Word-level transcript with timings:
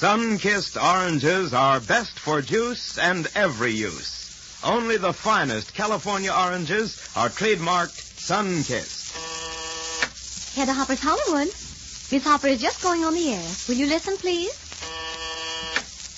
Sunkist 0.00 0.82
oranges 0.82 1.52
are 1.52 1.78
best 1.78 2.18
for 2.18 2.40
juice 2.40 2.96
and 2.96 3.28
every 3.34 3.72
use. 3.72 4.58
Only 4.64 4.96
the 4.96 5.12
finest 5.12 5.74
California 5.74 6.32
oranges 6.32 7.06
are 7.14 7.28
trademarked 7.28 8.00
Sunkist. 8.16 9.12
Hedda 10.56 10.72
Hopper's 10.72 11.00
Hollywood. 11.00 11.48
Miss 11.48 12.24
Hopper 12.24 12.46
is 12.46 12.62
just 12.62 12.82
going 12.82 13.04
on 13.04 13.12
the 13.12 13.30
air. 13.34 13.46
Will 13.68 13.74
you 13.74 13.84
listen, 13.88 14.16
please? 14.16 14.56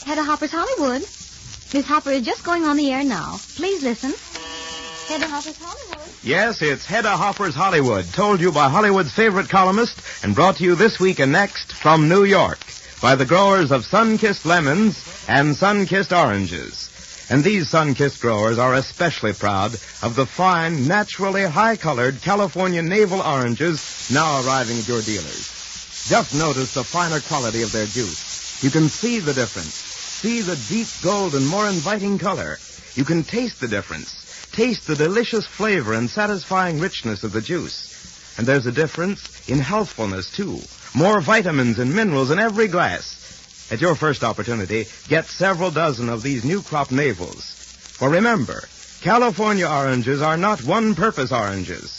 Hedda 0.06 0.22
Hopper's 0.22 0.52
Hollywood. 0.52 1.02
Miss 1.74 1.84
Hopper 1.84 2.10
is 2.10 2.24
just 2.24 2.44
going 2.44 2.62
on 2.62 2.76
the 2.76 2.92
air 2.92 3.02
now. 3.02 3.34
Please 3.56 3.82
listen. 3.82 4.12
Hedda 5.08 5.26
Hopper's 5.26 5.58
Hollywood. 5.60 6.08
Yes, 6.22 6.62
it's 6.62 6.86
Hedda 6.86 7.16
Hopper's 7.16 7.56
Hollywood, 7.56 8.04
told 8.12 8.40
you 8.40 8.52
by 8.52 8.68
Hollywood's 8.68 9.12
favorite 9.12 9.48
columnist 9.48 10.00
and 10.22 10.36
brought 10.36 10.58
to 10.58 10.64
you 10.64 10.76
this 10.76 11.00
week 11.00 11.18
and 11.18 11.32
next 11.32 11.72
from 11.72 12.08
New 12.08 12.22
York 12.22 12.60
by 13.02 13.16
the 13.16 13.26
growers 13.26 13.72
of 13.72 13.82
Sunkist 13.82 14.44
lemons 14.44 15.04
and 15.28 15.56
Sunkist 15.56 16.16
oranges. 16.16 16.88
And 17.28 17.42
these 17.42 17.68
Sunkist 17.68 18.20
growers 18.20 18.58
are 18.58 18.74
especially 18.74 19.32
proud 19.32 19.74
of 20.02 20.14
the 20.14 20.24
fine, 20.24 20.86
naturally 20.86 21.42
high-colored 21.42 22.22
California 22.22 22.80
navel 22.80 23.20
oranges 23.20 24.08
now 24.12 24.40
arriving 24.46 24.78
at 24.78 24.86
your 24.86 25.02
dealers. 25.02 26.06
Just 26.08 26.32
notice 26.34 26.74
the 26.74 26.84
finer 26.84 27.18
quality 27.20 27.62
of 27.62 27.72
their 27.72 27.86
juice. 27.86 28.62
You 28.62 28.70
can 28.70 28.88
see 28.88 29.18
the 29.18 29.34
difference. 29.34 29.74
See 29.74 30.40
the 30.40 30.56
deep 30.68 30.86
gold 31.02 31.34
and 31.34 31.48
more 31.48 31.68
inviting 31.68 32.18
color. 32.18 32.58
You 32.94 33.04
can 33.04 33.24
taste 33.24 33.60
the 33.60 33.66
difference. 33.66 34.14
Taste 34.52 34.86
the 34.86 34.94
delicious 34.94 35.46
flavor 35.46 35.94
and 35.94 36.08
satisfying 36.08 36.78
richness 36.78 37.24
of 37.24 37.32
the 37.32 37.42
juice. 37.42 37.88
And 38.38 38.46
there's 38.46 38.66
a 38.66 38.72
difference 38.72 39.20
in 39.48 39.58
healthfulness, 39.58 40.30
too. 40.34 40.58
More 40.94 41.20
vitamins 41.20 41.78
and 41.78 41.94
minerals 41.94 42.30
in 42.30 42.38
every 42.38 42.68
glass. 42.68 43.18
At 43.70 43.80
your 43.80 43.94
first 43.96 44.22
opportunity, 44.22 44.86
get 45.08 45.26
several 45.26 45.70
dozen 45.70 46.08
of 46.08 46.22
these 46.22 46.44
new 46.44 46.62
crop 46.62 46.90
navels. 46.90 47.42
For 47.98 48.10
remember, 48.10 48.68
California 49.02 49.66
oranges 49.66 50.20
are 50.22 50.36
not 50.36 50.62
one-purpose 50.62 51.32
oranges. 51.32 51.90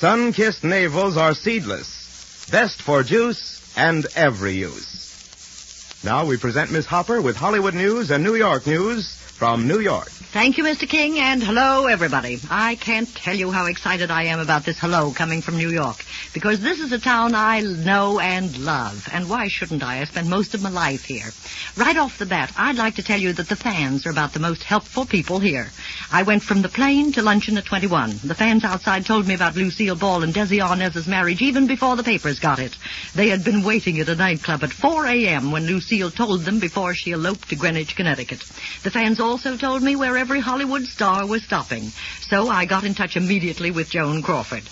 Sunkist 0.00 0.62
navels 0.62 1.16
are 1.16 1.34
seedless. 1.34 2.48
Best 2.50 2.82
for 2.82 3.02
juice 3.02 3.60
and 3.76 4.06
every 4.14 4.54
use. 4.54 6.02
Now 6.04 6.26
we 6.26 6.36
present 6.36 6.72
Miss 6.72 6.86
Hopper 6.86 7.22
with 7.22 7.36
Hollywood 7.36 7.74
news 7.74 8.10
and 8.10 8.24
New 8.24 8.34
York 8.34 8.66
news 8.66 9.06
from 9.38 9.68
New 9.68 9.80
York. 9.80 10.10
Thank 10.32 10.56
you, 10.56 10.64
Mr. 10.64 10.88
King, 10.88 11.18
and 11.18 11.42
hello, 11.42 11.88
everybody. 11.88 12.40
I 12.50 12.76
can't 12.76 13.14
tell 13.14 13.36
you 13.36 13.50
how 13.50 13.66
excited 13.66 14.10
I 14.10 14.22
am 14.22 14.40
about 14.40 14.64
this 14.64 14.78
hello 14.78 15.12
coming 15.12 15.42
from 15.42 15.58
New 15.58 15.68
York, 15.68 16.02
because 16.32 16.58
this 16.58 16.80
is 16.80 16.90
a 16.90 16.98
town 16.98 17.34
I 17.34 17.60
know 17.60 18.18
and 18.18 18.56
love, 18.56 19.10
and 19.12 19.28
why 19.28 19.48
shouldn't 19.48 19.82
I? 19.82 20.00
I 20.00 20.04
spent 20.04 20.28
most 20.28 20.54
of 20.54 20.62
my 20.62 20.70
life 20.70 21.04
here. 21.04 21.28
Right 21.76 21.98
off 21.98 22.16
the 22.16 22.24
bat, 22.24 22.50
I'd 22.56 22.78
like 22.78 22.94
to 22.94 23.02
tell 23.02 23.20
you 23.20 23.34
that 23.34 23.50
the 23.50 23.56
fans 23.56 24.06
are 24.06 24.10
about 24.10 24.32
the 24.32 24.40
most 24.40 24.62
helpful 24.62 25.04
people 25.04 25.38
here. 25.38 25.70
I 26.10 26.22
went 26.22 26.42
from 26.42 26.62
the 26.62 26.70
plane 26.70 27.12
to 27.12 27.20
luncheon 27.20 27.58
at 27.58 27.66
21. 27.66 28.20
The 28.24 28.34
fans 28.34 28.64
outside 28.64 29.04
told 29.04 29.26
me 29.26 29.34
about 29.34 29.54
Lucille 29.54 29.96
Ball 29.96 30.22
and 30.22 30.32
Desi 30.32 30.66
Arnaz's 30.66 31.06
marriage 31.06 31.42
even 31.42 31.66
before 31.66 31.96
the 31.96 32.02
papers 32.02 32.40
got 32.40 32.58
it. 32.58 32.74
They 33.14 33.28
had 33.28 33.44
been 33.44 33.64
waiting 33.64 34.00
at 34.00 34.08
a 34.08 34.16
nightclub 34.16 34.64
at 34.64 34.72
4 34.72 35.08
a.m. 35.08 35.52
when 35.52 35.66
Lucille 35.66 36.10
told 36.10 36.46
them 36.46 36.58
before 36.58 36.94
she 36.94 37.12
eloped 37.12 37.50
to 37.50 37.56
Greenwich, 37.56 37.96
Connecticut. 37.96 38.40
The 38.82 38.90
fans 38.90 39.20
also 39.20 39.58
told 39.58 39.82
me 39.82 39.94
where 39.94 40.21
every 40.22 40.38
Hollywood 40.38 40.84
star 40.84 41.26
was 41.26 41.42
stopping. 41.42 41.82
So 42.28 42.48
I 42.48 42.64
got 42.64 42.84
in 42.84 42.94
touch 42.94 43.16
immediately 43.16 43.72
with 43.72 43.90
Joan 43.90 44.22
Crawford. 44.22 44.62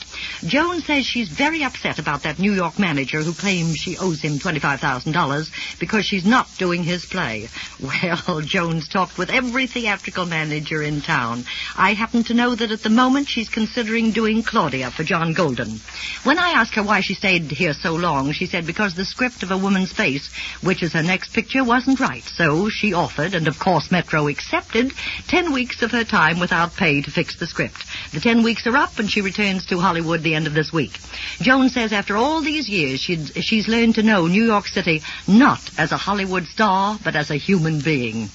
Joan 0.44 0.80
says 0.80 1.04
she's 1.04 1.28
very 1.28 1.62
upset 1.62 1.98
about 1.98 2.22
that 2.22 2.38
New 2.38 2.52
York 2.52 2.78
manager 2.78 3.22
who 3.22 3.32
claims 3.32 3.76
she 3.76 3.96
owes 3.98 4.20
him 4.20 4.38
$25,000 4.38 5.78
because 5.78 6.04
she's 6.04 6.24
not 6.24 6.48
doing 6.58 6.82
his 6.82 7.04
play. 7.04 7.48
Well, 7.90 8.40
Joan's 8.40 8.88
talked 8.88 9.18
with 9.18 9.30
every 9.30 9.66
theatrical 9.66 10.26
manager 10.26 10.82
in 10.82 11.00
town. 11.00 11.44
I 11.76 11.94
happen 11.94 12.22
to 12.24 12.34
know 12.34 12.54
that 12.54 12.70
at 12.70 12.82
the 12.82 12.90
moment 12.90 13.28
she's 13.28 13.48
considering 13.48 14.12
doing 14.12 14.42
Claudia 14.42 14.90
for 14.90 15.02
John 15.02 15.32
Golden. 15.32 15.80
When 16.24 16.38
I 16.38 16.50
asked 16.50 16.74
her 16.74 16.82
why 16.82 17.00
she 17.00 17.14
stayed 17.14 17.50
here 17.50 17.72
so 17.72 17.94
long, 17.94 18.32
she 18.32 18.46
said 18.46 18.66
because 18.66 18.94
the 18.94 19.04
script 19.04 19.42
of 19.42 19.50
A 19.50 19.58
Woman's 19.58 19.92
Face, 19.92 20.30
which 20.62 20.82
is 20.82 20.92
her 20.92 21.02
next 21.02 21.32
picture, 21.32 21.64
wasn't 21.64 22.00
right. 22.00 22.22
So 22.22 22.68
she 22.68 22.92
offered, 22.94 23.34
and 23.34 23.48
of 23.48 23.58
course 23.58 23.90
Metro 23.90 24.28
accepted, 24.28 24.92
ten 25.26 25.52
weeks 25.52 25.82
of 25.82 25.90
her 25.90 26.04
time 26.04 26.38
without 26.38 26.76
pay 26.76 27.02
to 27.02 27.10
fix 27.10 27.36
the 27.36 27.46
script. 27.46 27.84
The 28.12 28.20
ten 28.20 28.42
weeks 28.42 28.66
are 28.66 28.76
up 28.76 28.98
and 28.98 29.10
she 29.10 29.20
returns 29.20 29.66
to 29.66 29.78
Hollywood 29.78 30.19
the 30.22 30.34
end 30.34 30.46
of 30.46 30.54
this 30.54 30.72
week. 30.72 30.98
Joan 31.40 31.68
says 31.68 31.92
after 31.92 32.16
all 32.16 32.40
these 32.42 32.68
years 32.68 33.00
she's 33.00 33.68
learned 33.68 33.94
to 33.96 34.02
know 34.02 34.26
New 34.26 34.44
York 34.44 34.66
City 34.66 35.02
not 35.26 35.60
as 35.78 35.92
a 35.92 35.96
Hollywood 35.96 36.46
star, 36.46 36.98
but 37.02 37.16
as 37.16 37.30
a 37.30 37.36
human 37.36 37.80
being. 37.80 38.30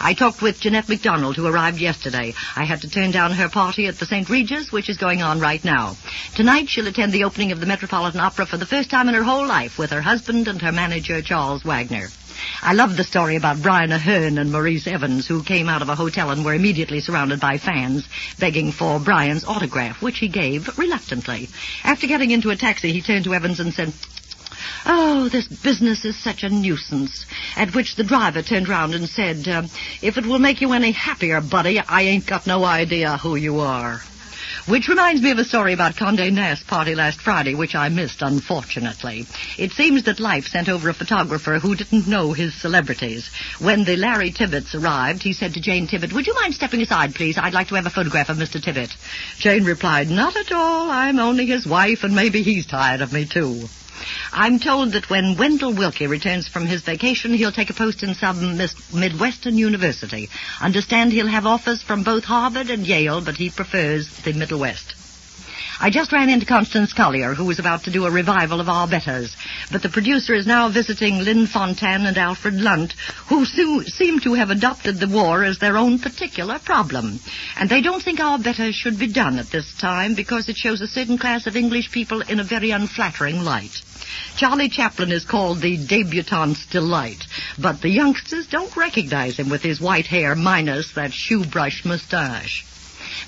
I 0.00 0.14
talked 0.14 0.42
with 0.42 0.60
Jeanette 0.60 0.88
MacDonald, 0.88 1.36
who 1.36 1.46
arrived 1.46 1.80
yesterday. 1.80 2.34
I 2.56 2.64
had 2.64 2.80
to 2.82 2.90
turn 2.90 3.12
down 3.12 3.32
her 3.32 3.48
party 3.48 3.86
at 3.86 3.98
the 3.98 4.06
St. 4.06 4.28
Regis, 4.28 4.72
which 4.72 4.88
is 4.88 4.96
going 4.96 5.22
on 5.22 5.38
right 5.38 5.64
now. 5.64 5.96
Tonight 6.34 6.68
she'll 6.68 6.88
attend 6.88 7.12
the 7.12 7.24
opening 7.24 7.52
of 7.52 7.60
the 7.60 7.66
Metropolitan 7.66 8.20
Opera 8.20 8.46
for 8.46 8.56
the 8.56 8.66
first 8.66 8.90
time 8.90 9.08
in 9.08 9.14
her 9.14 9.22
whole 9.22 9.46
life 9.46 9.78
with 9.78 9.90
her 9.90 10.02
husband 10.02 10.48
and 10.48 10.60
her 10.62 10.72
manager, 10.72 11.22
Charles 11.22 11.62
Wagner. 11.62 12.08
I 12.62 12.72
love 12.72 12.96
the 12.96 13.04
story 13.04 13.36
about 13.36 13.62
Brian 13.62 13.90
Aherne 13.90 14.38
and 14.38 14.52
Maurice 14.52 14.86
Evans, 14.86 15.26
who 15.26 15.42
came 15.42 15.68
out 15.68 15.82
of 15.82 15.88
a 15.88 15.94
hotel 15.94 16.30
and 16.30 16.44
were 16.44 16.54
immediately 16.54 17.00
surrounded 17.00 17.40
by 17.40 17.58
fans 17.58 18.06
begging 18.38 18.72
for 18.72 18.98
Brian's 18.98 19.44
autograph, 19.44 20.02
which 20.02 20.18
he 20.18 20.28
gave 20.28 20.78
reluctantly. 20.78 21.48
After 21.84 22.06
getting 22.06 22.30
into 22.30 22.50
a 22.50 22.56
taxi, 22.56 22.92
he 22.92 23.02
turned 23.02 23.24
to 23.24 23.34
Evans 23.34 23.60
and 23.60 23.72
said, 23.72 23.92
Oh, 24.86 25.28
this 25.28 25.48
business 25.48 26.04
is 26.04 26.16
such 26.16 26.42
a 26.42 26.48
nuisance. 26.48 27.26
At 27.56 27.74
which 27.74 27.96
the 27.96 28.04
driver 28.04 28.42
turned 28.42 28.68
round 28.68 28.94
and 28.94 29.08
said, 29.08 29.46
uh, 29.48 29.62
If 30.02 30.18
it 30.18 30.26
will 30.26 30.38
make 30.38 30.60
you 30.60 30.72
any 30.72 30.92
happier, 30.92 31.40
buddy, 31.40 31.78
I 31.78 32.02
ain't 32.02 32.26
got 32.26 32.46
no 32.46 32.64
idea 32.64 33.18
who 33.18 33.36
you 33.36 33.60
are. 33.60 34.02
Which 34.68 34.88
reminds 34.88 35.22
me 35.22 35.30
of 35.30 35.38
a 35.38 35.44
story 35.44 35.72
about 35.72 35.96
Condé 35.96 36.30
Nast's 36.30 36.62
party 36.62 36.94
last 36.94 37.22
Friday, 37.22 37.54
which 37.54 37.74
I 37.74 37.88
missed, 37.88 38.20
unfortunately. 38.20 39.26
It 39.56 39.72
seems 39.72 40.02
that 40.02 40.20
Life 40.20 40.44
sent 40.44 40.68
over 40.68 40.90
a 40.90 40.94
photographer 40.94 41.58
who 41.58 41.74
didn't 41.74 42.06
know 42.06 42.34
his 42.34 42.54
celebrities. 42.54 43.30
When 43.60 43.84
the 43.84 43.96
Larry 43.96 44.30
Tibbetts 44.30 44.74
arrived, 44.74 45.22
he 45.22 45.32
said 45.32 45.54
to 45.54 45.60
Jane 45.62 45.86
Tibbett, 45.86 46.12
Would 46.12 46.26
you 46.26 46.34
mind 46.34 46.52
stepping 46.52 46.82
aside, 46.82 47.14
please? 47.14 47.38
I'd 47.38 47.54
like 47.54 47.68
to 47.68 47.76
have 47.76 47.86
a 47.86 47.90
photograph 47.90 48.28
of 48.28 48.36
Mr. 48.36 48.62
Tibbett. 48.62 48.94
Jane 49.38 49.64
replied, 49.64 50.10
Not 50.10 50.36
at 50.36 50.52
all. 50.52 50.90
I'm 50.90 51.18
only 51.18 51.46
his 51.46 51.66
wife, 51.66 52.04
and 52.04 52.14
maybe 52.14 52.42
he's 52.42 52.66
tired 52.66 53.00
of 53.00 53.10
me, 53.10 53.24
too. 53.24 53.70
I'm 54.32 54.58
told 54.58 54.92
that 54.92 55.10
when 55.10 55.36
Wendell 55.36 55.74
Willkie 55.74 56.06
returns 56.06 56.48
from 56.48 56.66
his 56.66 56.82
vacation, 56.82 57.34
he'll 57.34 57.52
take 57.52 57.70
a 57.70 57.74
post 57.74 58.02
in 58.02 58.14
some 58.14 58.56
Midwestern 58.92 59.56
university. 59.56 60.28
Understand 60.60 61.12
he'll 61.12 61.26
have 61.26 61.46
offers 61.46 61.82
from 61.82 62.02
both 62.02 62.24
Harvard 62.24 62.70
and 62.70 62.86
Yale, 62.86 63.20
but 63.20 63.36
he 63.36 63.50
prefers 63.50 64.08
the 64.24 64.32
Middle 64.32 64.60
West. 64.60 64.94
I 65.80 65.90
just 65.90 66.12
ran 66.12 66.28
into 66.28 66.44
Constance 66.44 66.92
Collier, 66.92 67.34
who 67.34 67.44
was 67.44 67.60
about 67.60 67.84
to 67.84 67.92
do 67.92 68.04
a 68.04 68.10
revival 68.10 68.60
of 68.60 68.68
Our 68.68 68.88
Betters. 68.88 69.36
But 69.70 69.82
the 69.82 69.90
producer 69.90 70.34
is 70.34 70.46
now 70.46 70.70
visiting 70.70 71.18
Lynn 71.18 71.46
Fontanne 71.46 72.06
and 72.06 72.16
Alfred 72.16 72.54
Lunt, 72.54 72.94
who 73.26 73.44
seem 73.44 74.18
to 74.20 74.32
have 74.34 74.48
adopted 74.48 74.98
the 74.98 75.08
war 75.08 75.44
as 75.44 75.58
their 75.58 75.76
own 75.76 75.98
particular 75.98 76.58
problem. 76.58 77.20
And 77.58 77.68
they 77.68 77.82
don't 77.82 78.02
think 78.02 78.18
Our 78.18 78.38
better 78.38 78.72
should 78.72 78.98
be 78.98 79.12
done 79.12 79.38
at 79.38 79.50
this 79.50 79.74
time 79.78 80.14
because 80.14 80.48
it 80.48 80.56
shows 80.56 80.80
a 80.80 80.86
certain 80.86 81.18
class 81.18 81.46
of 81.46 81.54
English 81.56 81.92
people 81.92 82.22
in 82.22 82.40
a 82.40 82.44
very 82.44 82.70
unflattering 82.70 83.42
light. 83.44 83.74
Charlie 84.36 84.70
Chaplin 84.70 85.12
is 85.12 85.24
called 85.24 85.60
the 85.60 85.76
debutante's 85.76 86.64
delight, 86.66 87.22
but 87.58 87.82
the 87.82 87.90
youngsters 87.90 88.46
don't 88.46 88.76
recognize 88.76 89.36
him 89.38 89.50
with 89.50 89.62
his 89.62 89.80
white 89.80 90.06
hair 90.06 90.34
minus 90.34 90.92
that 90.94 91.12
shoe 91.12 91.44
brush 91.44 91.84
mustache. 91.84 92.64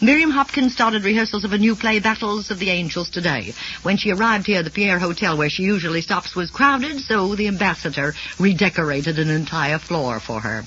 Miriam 0.00 0.30
Hopkins 0.30 0.72
started 0.72 1.04
rehearsals 1.04 1.44
of 1.44 1.52
a 1.52 1.58
new 1.58 1.74
play, 1.74 1.98
Battles 1.98 2.50
of 2.50 2.58
the 2.58 2.70
Angels, 2.70 3.10
today. 3.10 3.52
When 3.82 3.96
she 3.96 4.10
arrived 4.10 4.46
here, 4.46 4.62
the 4.62 4.70
Pierre 4.70 4.98
Hotel, 4.98 5.36
where 5.36 5.50
she 5.50 5.62
usually 5.62 6.00
stops, 6.00 6.34
was 6.34 6.50
crowded, 6.50 7.00
so 7.00 7.34
the 7.34 7.48
ambassador 7.48 8.14
redecorated 8.38 9.18
an 9.18 9.28
entire 9.30 9.78
floor 9.78 10.20
for 10.20 10.40
her. 10.40 10.64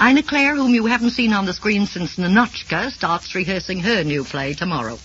Ina 0.00 0.22
Claire, 0.22 0.56
whom 0.56 0.74
you 0.74 0.86
haven't 0.86 1.10
seen 1.10 1.32
on 1.32 1.46
the 1.46 1.52
screen 1.52 1.86
since 1.86 2.16
Ninotchka, 2.16 2.92
starts 2.92 3.34
rehearsing 3.34 3.80
her 3.80 4.04
new 4.04 4.24
play 4.24 4.54
tomorrow. 4.54 4.98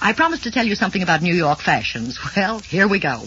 I 0.00 0.14
promised 0.14 0.44
to 0.44 0.50
tell 0.50 0.66
you 0.66 0.74
something 0.74 1.02
about 1.02 1.22
New 1.22 1.34
York 1.34 1.60
fashions. 1.60 2.18
Well, 2.36 2.60
here 2.60 2.88
we 2.88 3.00
go. 3.00 3.24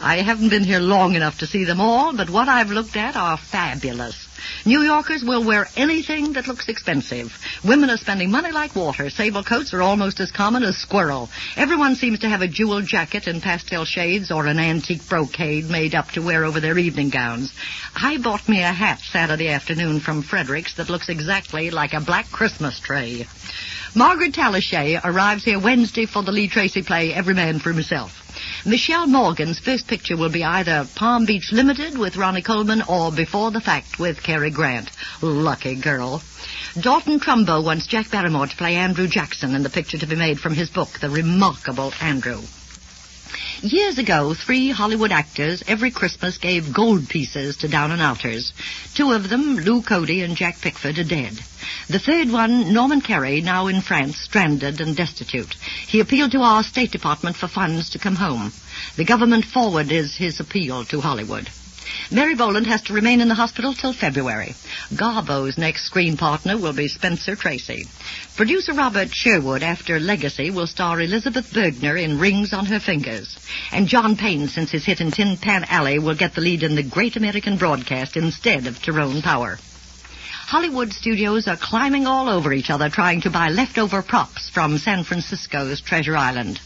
I 0.00 0.16
haven't 0.16 0.50
been 0.50 0.64
here 0.64 0.80
long 0.80 1.14
enough 1.14 1.38
to 1.38 1.46
see 1.46 1.64
them 1.64 1.80
all, 1.80 2.12
but 2.14 2.28
what 2.28 2.48
I've 2.48 2.70
looked 2.70 2.96
at 2.96 3.16
are 3.16 3.36
fabulous. 3.36 4.28
New 4.64 4.82
Yorkers 4.82 5.24
will 5.24 5.44
wear 5.44 5.68
anything 5.76 6.32
that 6.34 6.46
looks 6.46 6.68
expensive. 6.68 7.32
Women 7.64 7.90
are 7.90 7.96
spending 7.96 8.30
money 8.30 8.52
like 8.52 8.76
water. 8.76 9.10
Sable 9.10 9.44
coats 9.44 9.74
are 9.74 9.82
almost 9.82 10.20
as 10.20 10.30
common 10.30 10.62
as 10.62 10.76
squirrel. 10.76 11.28
Everyone 11.56 11.94
seems 11.94 12.20
to 12.20 12.28
have 12.28 12.42
a 12.42 12.48
jewel 12.48 12.82
jacket 12.82 13.26
in 13.26 13.40
pastel 13.40 13.84
shades 13.84 14.30
or 14.30 14.46
an 14.46 14.58
antique 14.58 15.08
brocade 15.08 15.68
made 15.68 15.94
up 15.94 16.10
to 16.12 16.22
wear 16.22 16.44
over 16.44 16.60
their 16.60 16.78
evening 16.78 17.10
gowns. 17.10 17.52
I 17.94 18.18
bought 18.18 18.48
me 18.48 18.62
a 18.62 18.72
hat 18.72 19.00
Saturday 19.00 19.48
afternoon 19.48 20.00
from 20.00 20.22
Fredericks 20.22 20.74
that 20.76 20.90
looks 20.90 21.08
exactly 21.08 21.70
like 21.70 21.92
a 21.92 22.00
black 22.00 22.30
Christmas 22.30 22.80
tree. 22.80 23.26
Margaret 23.94 24.32
Tallichet 24.32 25.00
arrives 25.04 25.44
here 25.44 25.58
Wednesday 25.58 26.06
for 26.06 26.22
the 26.22 26.32
Lee 26.32 26.48
Tracy 26.48 26.82
play 26.82 27.12
Every 27.12 27.34
Man 27.34 27.58
for 27.58 27.72
Himself. 27.72 28.22
Michèle 28.64 29.08
Morgan's 29.08 29.58
first 29.58 29.86
picture 29.86 30.16
will 30.16 30.28
be 30.28 30.44
either 30.44 30.86
Palm 30.94 31.24
Beach 31.26 31.52
Limited 31.52 31.98
with 31.98 32.16
Ronnie 32.16 32.42
Colman 32.42 32.82
or 32.88 33.10
Before 33.10 33.50
the 33.50 33.60
Fact 33.60 33.98
with 33.98 34.22
Cary 34.22 34.50
Grant. 34.50 34.90
Lucky 35.20 35.74
girl. 35.74 36.22
Dalton 36.80 37.18
Trumbo 37.18 37.64
wants 37.64 37.86
Jack 37.86 38.10
Barrymore 38.10 38.46
to 38.46 38.56
play 38.56 38.76
Andrew 38.76 39.08
Jackson 39.08 39.54
in 39.54 39.62
the 39.62 39.70
picture 39.70 39.98
to 39.98 40.06
be 40.06 40.16
made 40.16 40.38
from 40.38 40.54
his 40.54 40.70
book, 40.70 41.00
The 41.00 41.10
Remarkable 41.10 41.92
Andrew. 42.00 42.42
Years 43.62 43.98
ago, 43.98 44.34
three 44.34 44.70
Hollywood 44.70 45.12
actors 45.12 45.62
every 45.66 45.90
Christmas 45.90 46.38
gave 46.38 46.72
gold 46.72 47.08
pieces 47.08 47.56
to 47.58 47.68
down 47.68 47.90
and 47.90 48.02
outers. 48.02 48.52
Two 48.94 49.12
of 49.12 49.28
them, 49.28 49.56
Lew 49.56 49.82
Cody 49.82 50.22
and 50.22 50.36
Jack 50.36 50.60
Pickford, 50.60 50.98
are 50.98 51.04
dead. 51.04 51.42
The 51.88 51.98
third 51.98 52.30
one, 52.30 52.72
Norman 52.72 53.00
Kerry, 53.00 53.40
now 53.40 53.68
in 53.68 53.80
France, 53.80 54.18
stranded 54.18 54.80
and 54.80 54.96
destitute. 54.96 55.54
He 55.86 56.00
appealed 56.00 56.32
to 56.32 56.42
our 56.42 56.62
State 56.62 56.90
Department 56.90 57.36
for 57.36 57.48
funds 57.48 57.90
to 57.90 57.98
come 57.98 58.16
home. 58.16 58.52
The 58.96 59.04
government 59.04 59.44
forwarded 59.44 60.10
his 60.10 60.40
appeal 60.40 60.84
to 60.86 61.00
Hollywood. 61.00 61.48
Mary 62.10 62.34
Boland 62.34 62.66
has 62.66 62.82
to 62.82 62.92
remain 62.92 63.20
in 63.20 63.28
the 63.28 63.34
hospital 63.34 63.74
till 63.74 63.92
February. 63.92 64.54
Garbo's 64.94 65.56
next 65.56 65.84
screen 65.84 66.16
partner 66.16 66.56
will 66.58 66.72
be 66.72 66.88
Spencer 66.88 67.36
Tracy. 67.36 67.86
Producer 68.36 68.72
Robert 68.72 69.14
Sherwood, 69.14 69.62
after 69.62 69.98
Legacy, 69.98 70.50
will 70.50 70.66
star 70.66 71.00
Elisabeth 71.00 71.52
Bergner 71.52 72.00
in 72.00 72.18
Rings 72.18 72.52
on 72.52 72.66
Her 72.66 72.80
Fingers. 72.80 73.38
And 73.72 73.88
John 73.88 74.16
Payne, 74.16 74.48
since 74.48 74.70
his 74.70 74.84
hit 74.84 75.00
in 75.00 75.10
Tin 75.10 75.36
Pan 75.36 75.64
Alley, 75.68 75.98
will 75.98 76.14
get 76.14 76.34
the 76.34 76.40
lead 76.40 76.62
in 76.62 76.74
the 76.74 76.82
Great 76.82 77.16
American 77.16 77.56
Broadcast 77.56 78.16
instead 78.16 78.66
of 78.66 78.82
Tyrone 78.82 79.22
Power. 79.22 79.58
Hollywood 80.46 80.92
studios 80.92 81.48
are 81.48 81.56
climbing 81.56 82.06
all 82.06 82.28
over 82.28 82.52
each 82.52 82.68
other 82.68 82.90
trying 82.90 83.22
to 83.22 83.30
buy 83.30 83.48
leftover 83.48 84.02
props 84.02 84.50
from 84.50 84.76
San 84.76 85.02
Francisco's 85.02 85.80
Treasure 85.80 86.16
Island. 86.16 86.60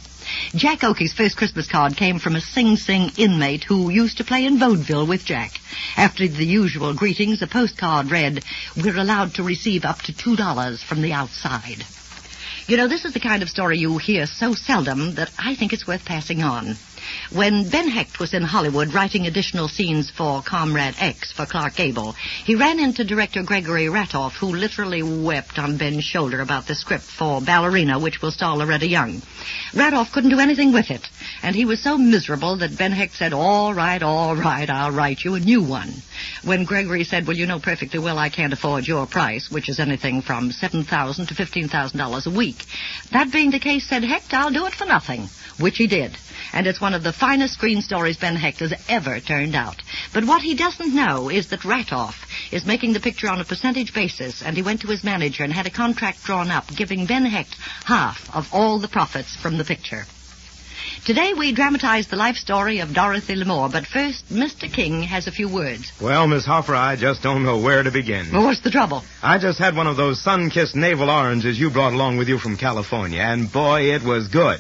Jack 0.55 0.85
Oakie's 0.85 1.13
first 1.13 1.37
Christmas 1.37 1.67
card 1.67 1.97
came 1.97 2.19
from 2.19 2.37
a 2.37 2.41
Sing 2.41 2.77
Sing 2.77 3.11
inmate 3.17 3.65
who 3.65 3.91
used 3.91 4.19
to 4.19 4.25
play 4.25 4.45
in 4.45 4.59
vaudeville 4.59 5.07
with 5.07 5.25
Jack. 5.25 5.53
After 5.97 6.27
the 6.29 6.47
usual 6.47 6.95
greetings, 6.95 7.43
a 7.43 7.47
postcard 7.47 8.11
read, 8.11 8.45
We're 8.77 8.97
allowed 8.97 9.35
to 9.35 9.43
receive 9.43 9.85
up 9.85 10.03
to 10.03 10.13
$2 10.13 10.85
from 10.85 11.03
the 11.03 11.13
outside. 11.13 11.85
You 12.69 12.77
know, 12.77 12.87
this 12.89 13.05
is 13.05 13.13
the 13.13 13.21
kind 13.21 13.43
of 13.43 13.51
story 13.51 13.79
you 13.79 13.99
hear 13.99 14.27
so 14.27 14.55
seldom 14.55 15.15
that 15.17 15.31
I 15.39 15.57
think 15.57 15.73
it's 15.73 15.87
worth 15.87 16.05
passing 16.05 16.43
on. 16.43 16.77
When 17.31 17.69
Ben 17.69 17.89
Hecht 17.89 18.19
was 18.19 18.35
in 18.35 18.43
Hollywood 18.43 18.93
writing 18.93 19.27
additional 19.27 19.69
scenes 19.69 20.11
for 20.11 20.43
Comrade 20.43 20.97
X 20.99 21.31
for 21.31 21.47
Clark 21.47 21.77
Gable, 21.77 22.17
he 22.45 22.55
ran 22.57 22.81
into 22.81 23.05
director 23.05 23.43
Gregory 23.43 23.87
Ratoff, 23.87 24.33
who 24.33 24.49
literally 24.49 25.03
wept 25.03 25.59
on 25.59 25.77
Ben's 25.77 26.05
shoulder 26.05 26.41
about 26.41 26.67
the 26.67 26.75
script 26.75 27.05
for 27.17 27.41
Ballerina, 27.41 27.99
which 27.99 28.21
will 28.23 28.33
star 28.33 28.57
Loretta 28.57 28.89
Young. 28.89 29.23
Ratoff 29.73 30.11
couldn't 30.13 30.31
do 30.31 30.41
anything 30.41 30.73
with 30.73 30.91
it, 30.91 31.09
and 31.43 31.55
he 31.55 31.65
was 31.65 31.83
so 31.83 31.99
miserable 31.99 32.57
that 32.57 32.77
Ben 32.77 32.93
Hecht 32.93 33.15
said, 33.15 33.33
all 33.33 33.75
right, 33.75 34.03
all 34.03 34.37
right, 34.37 34.69
I'll 34.69 34.91
write 34.91 35.25
you 35.25 35.35
a 35.35 35.41
new 35.41 35.63
one. 35.63 36.03
When 36.45 36.65
Gregory 36.65 37.05
said, 37.05 37.27
well, 37.27 37.37
you 37.37 37.47
know 37.47 37.59
perfectly 37.59 37.99
well 37.99 38.19
I 38.19 38.29
can't 38.29 38.53
afford 38.53 38.87
your 38.87 39.07
price, 39.07 39.51
which 39.51 39.69
is 39.69 39.81
anything 39.81 40.23
from 40.23 40.53
7,000 40.53 41.27
to 41.27 41.35
$15,000 41.35 42.27
a 42.27 42.31
week. 42.31 42.65
That 43.13 43.33
being 43.33 43.51
the 43.51 43.59
case, 43.59 43.89
said 43.89 44.05
Hecht, 44.05 44.33
I'll 44.35 44.51
do 44.51 44.67
it 44.67 44.75
for 44.75 44.87
nothing, 44.87 45.29
which 45.59 45.79
he 45.79 45.87
did 45.87 46.17
and 46.53 46.67
it's 46.67 46.81
one 46.81 46.95
of 46.95 47.03
the 47.03 47.13
finest 47.13 47.55
screen 47.55 47.83
stories 47.83 48.17
Ben 48.17 48.37
Hecht 48.37 48.61
has 48.61 48.73
ever 48.89 49.21
turned 49.21 49.55
out. 49.55 49.83
But 50.13 50.25
what 50.25 50.43
he 50.43 50.55
doesn't 50.55 50.95
know 50.95 51.29
is 51.29 51.49
that 51.49 51.61
Ratoff 51.61 52.15
is 52.53 52.67
making 52.67 52.93
the 52.93 53.01
picture 53.01 53.29
on 53.29 53.41
a 53.41 53.45
percentage 53.45 53.93
basis, 53.93 54.43
and 54.43 54.57
he 54.57 54.63
went 54.63 54.81
to 54.83 54.89
his 54.89 55.05
manager 55.05 55.45
and 55.45 55.53
had 55.53 55.67
a 55.67 55.71
contract 55.71 56.25
drawn 56.25 56.51
up 56.51 56.65
giving 56.75 57.07
Ben 57.07 57.27
Hecht 57.27 57.57
half 57.85 58.35
of 58.35 58.49
all 58.53 58.79
the 58.79 58.89
profits 58.89 59.37
from 59.37 59.59
the 59.59 59.65
picture. 59.65 60.07
Today 61.07 61.35
we 61.35 61.53
dramatize 61.53 62.09
the 62.09 62.17
life 62.17 62.35
story 62.35 62.81
of 62.81 62.93
Dorothy 62.93 63.37
Lamour, 63.37 63.71
but 63.71 63.87
first, 63.87 64.29
Mr. 64.29 64.69
King 64.69 65.05
has 65.05 65.29
a 65.29 65.31
few 65.31 65.49
words. 65.49 65.93
Well, 66.03 66.27
Miss 66.27 66.45
Hopper, 66.45 66.75
I 66.75 66.97
just 66.97 67.23
don't 67.23 67.45
know 67.45 67.59
where 67.59 67.85
to 67.85 67.93
begin. 67.93 68.33
Well, 68.33 68.43
what's 68.43 68.63
the 68.63 68.73
trouble? 68.73 69.05
I 69.23 69.39
just 69.39 69.61
had 69.61 69.77
one 69.77 69.87
of 69.87 69.97
those 69.97 70.21
Sunkist 70.21 70.75
navel 70.75 71.09
oranges 71.09 71.61
you 71.61 71.71
brought 71.71 71.93
along 71.93 72.17
with 72.17 72.29
you 72.29 72.39
from 72.39 72.57
California, 72.57 73.21
and 73.21 73.53
boy, 73.53 73.95
it 73.95 74.03
was 74.03 74.27
good. 74.27 74.59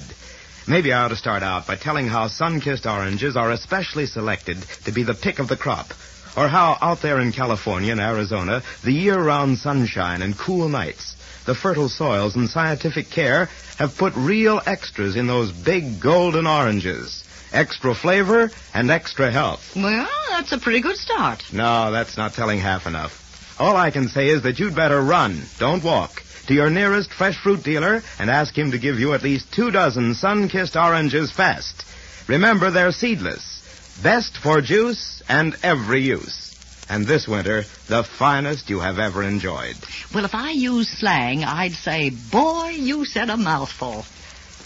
Maybe 0.69 0.93
I 0.93 1.02
ought 1.02 1.08
to 1.08 1.16
start 1.16 1.43
out 1.43 1.66
by 1.66 1.75
telling 1.75 2.06
how 2.06 2.28
Sunkist 2.28 2.87
oranges 2.87 3.37
are 3.37 3.50
especially 3.50 4.06
selected 4.06 4.62
to 4.84 4.92
be 4.92 5.02
the 5.02 5.14
pick 5.14 5.40
of 5.40 5.49
the 5.49 5.56
crop. 5.56 5.88
Or 6.37 6.46
how 6.46 6.78
out 6.81 7.02
there 7.02 7.19
in 7.19 7.32
California 7.32 7.90
and 7.90 8.00
Arizona, 8.00 8.62
the 8.84 8.92
year-round 8.92 9.58
sunshine 9.58 10.22
and 10.22 10.38
cool 10.38 10.69
nights, 10.69 11.15
the 11.46 11.54
fertile 11.54 11.88
soils 11.88 12.37
and 12.37 12.50
scientific 12.50 13.10
care 13.10 13.48
have 13.78 13.96
put 13.96 14.14
real 14.16 14.60
extras 14.66 15.16
in 15.16 15.26
those 15.26 15.52
big 15.52 16.00
golden 16.00 16.46
oranges. 16.46 17.25
Extra 17.52 17.94
flavor 17.94 18.50
and 18.75 18.90
extra 18.90 19.31
health. 19.31 19.75
Well, 19.75 20.08
that's 20.31 20.52
a 20.52 20.58
pretty 20.58 20.81
good 20.81 20.96
start. 20.96 21.43
No, 21.52 21.90
that's 21.93 22.16
not 22.16 22.34
telling 22.34 22.58
half 22.58 22.87
enough. 22.87 23.22
All 23.58 23.76
I 23.76 23.90
can 23.90 24.08
say 24.08 24.28
is 24.28 24.43
that 24.43 24.58
you'd 24.58 24.76
better 24.76 25.00
run, 25.00 25.40
don't 25.58 25.82
walk 25.82 26.22
to 26.46 26.54
your 26.54 26.70
nearest 26.70 27.12
fresh 27.12 27.37
fruit 27.37 27.62
dealer 27.62 28.02
and 28.19 28.31
ask 28.31 28.56
him 28.56 28.70
to 28.70 28.78
give 28.78 28.99
you 28.99 29.14
at 29.14 29.22
least 29.22 29.52
two 29.52 29.70
dozen 29.70 30.14
Sunkist 30.14 30.81
oranges 30.81 31.31
fast. 31.32 31.84
Remember, 32.28 32.70
they're 32.70 32.92
seedless, 32.92 33.62
best 34.02 34.37
for 34.37 34.60
juice 34.60 35.22
and 35.28 35.56
every 35.62 36.02
use. 36.02 36.55
And 36.88 37.06
this 37.06 37.26
winter, 37.26 37.64
the 37.88 38.04
finest 38.04 38.70
you 38.70 38.80
have 38.80 38.98
ever 38.98 39.22
enjoyed. 39.22 39.76
Well, 40.14 40.24
if 40.24 40.34
I 40.34 40.50
use 40.50 40.88
slang, 40.88 41.42
I'd 41.44 41.72
say, 41.72 42.10
boy, 42.10 42.68
you 42.70 43.04
said 43.04 43.28
a 43.28 43.36
mouthful. 43.36 44.04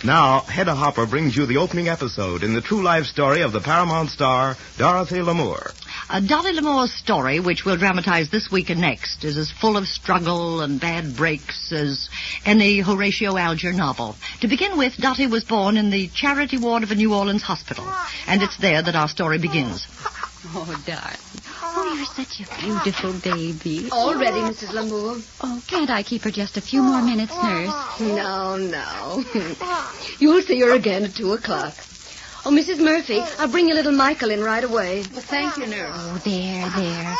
Now, 0.03 0.41
Hedda 0.41 0.75
Hopper 0.75 1.05
brings 1.05 1.37
you 1.37 1.45
the 1.45 1.59
opening 1.59 1.89
episode 1.89 2.43
in 2.43 2.55
the 2.55 2.63
true 2.63 2.83
life 2.83 3.05
story 3.05 3.43
of 3.43 3.53
the 3.53 3.61
Paramount 3.61 4.09
star, 4.09 4.57
Dorothy 4.79 5.17
Lamour. 5.21 5.75
Uh, 6.09 6.21
Dolly 6.21 6.53
Lamour's 6.53 6.93
story, 6.93 7.39
which 7.39 7.67
we'll 7.67 7.77
dramatize 7.77 8.31
this 8.31 8.51
week 8.51 8.71
and 8.71 8.81
next, 8.81 9.25
is 9.25 9.37
as 9.37 9.51
full 9.51 9.77
of 9.77 9.87
struggle 9.87 10.63
and 10.63 10.81
bad 10.81 11.15
breaks 11.17 11.71
as 11.71 12.09
any 12.47 12.81
Horatio 12.81 13.37
Alger 13.37 13.75
novel. 13.75 14.17
To 14.41 14.49
begin 14.49 14.79
with, 14.79 14.97
Dottie 14.97 15.27
was 15.27 15.45
born 15.45 15.77
in 15.77 15.91
the 15.91 16.09
charity 16.09 16.57
ward 16.57 16.83
of 16.83 16.91
a 16.91 16.95
New 16.95 17.15
Orleans 17.15 17.43
hospital, 17.43 17.87
and 18.27 18.43
it's 18.43 18.57
there 18.57 18.81
that 18.83 18.97
our 18.97 19.09
story 19.09 19.39
begins. 19.39 19.87
Oh, 20.53 20.83
darling. 20.87 21.19
Oh, 21.83 21.95
you're 21.95 22.05
such 22.05 22.41
a 22.41 22.61
beautiful 22.61 23.15
baby. 23.15 23.89
All 23.91 24.15
ready, 24.15 24.37
Mrs. 24.41 24.75
Lamour. 24.75 25.23
Oh, 25.41 25.63
can't 25.67 25.89
I 25.89 26.03
keep 26.03 26.23
her 26.25 26.31
just 26.31 26.59
a 26.59 26.61
few 26.61 26.83
more 26.83 27.01
minutes, 27.01 27.33
nurse? 27.43 27.73
No, 28.01 28.59
no. 28.59 29.25
You'll 30.19 30.43
see 30.43 30.61
her 30.61 30.73
again 30.73 31.05
at 31.05 31.15
two 31.15 31.33
o'clock. 31.33 31.73
Oh, 32.45 32.51
Mrs. 32.51 32.85
Murphy, 32.85 33.21
I'll 33.39 33.49
bring 33.49 33.67
your 33.67 33.77
little 33.77 33.93
Michael 33.93 34.31
in 34.31 34.43
right 34.43 34.63
away. 34.63 35.05
Well, 35.11 35.23
thank 35.23 35.57
you, 35.57 35.67
nurse. 35.67 35.93
Oh, 35.95 36.21
there, 36.23 36.69
there. 36.77 37.17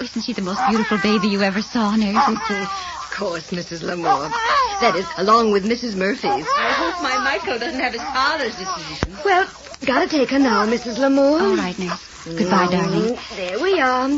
Isn't 0.00 0.22
she 0.22 0.32
the 0.32 0.42
most 0.42 0.60
beautiful 0.68 0.98
baby 0.98 1.26
you 1.26 1.42
ever 1.42 1.60
saw, 1.60 1.96
nurse? 1.96 2.22
of 2.28 3.10
course, 3.10 3.50
Mrs. 3.50 3.82
Lamour. 3.82 4.30
That 4.80 4.94
is, 4.94 5.06
along 5.16 5.50
with 5.50 5.64
Mrs. 5.64 5.96
Murphy's. 5.96 6.46
I 6.46 6.70
hope 6.70 7.02
my 7.02 7.18
Michael 7.18 7.58
doesn't 7.58 7.80
have 7.80 7.92
his 7.92 8.02
father's 8.02 8.54
decision. 8.54 9.18
Well, 9.24 9.48
gotta 9.84 10.06
take 10.06 10.30
her 10.30 10.38
now, 10.38 10.66
Mrs. 10.66 10.98
Lamour. 10.98 11.40
All 11.40 11.56
right, 11.56 11.76
nurse. 11.80 12.08
Goodbye, 12.24 12.66
mm, 12.66 12.70
darling. 12.70 13.18
There 13.36 13.58
we 13.60 13.80
are. 13.80 14.10